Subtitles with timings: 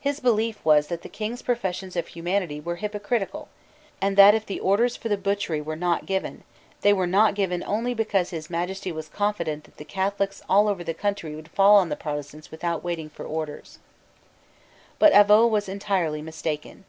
[0.00, 3.48] His belief was that the King's professions of humanity were hypocritical,
[4.00, 6.44] and that, if the orders for the butchery were not given,
[6.80, 10.82] they were not given only because His Majesty was confident that the Catholics all over
[10.82, 13.78] the country would fall on the Protestants without waiting for orders,
[14.98, 16.86] But Avaux was entirely mistaken.